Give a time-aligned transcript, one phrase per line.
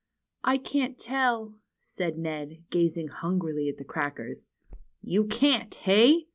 [0.43, 1.53] I can't tell,"
[1.83, 4.49] said Ned, gazing hungrily at the crackers.
[5.05, 6.25] ^^You can't, hey?